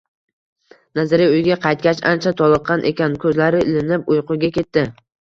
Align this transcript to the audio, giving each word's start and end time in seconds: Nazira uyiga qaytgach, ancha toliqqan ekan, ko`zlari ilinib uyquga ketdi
Nazira 0.99 1.27
uyiga 1.33 1.59
qaytgach, 1.67 2.03
ancha 2.13 2.35
toliqqan 2.41 2.89
ekan, 2.95 3.21
ko`zlari 3.27 3.65
ilinib 3.71 4.15
uyquga 4.17 4.55
ketdi 4.61 4.91